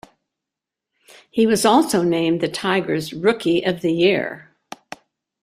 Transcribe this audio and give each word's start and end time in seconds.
He 1.29 1.45
was 1.45 1.63
also 1.63 2.01
named 2.01 2.41
the 2.41 2.47
Tigers 2.47 3.13
Rookie 3.13 3.61
of 3.63 3.81
The 3.81 3.93
Year. 3.93 4.49